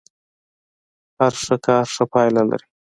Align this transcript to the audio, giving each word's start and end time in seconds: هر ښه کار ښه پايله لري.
هر 1.19 1.33
ښه 1.43 1.55
کار 1.65 1.85
ښه 1.93 2.03
پايله 2.11 2.43
لري. 2.49 2.67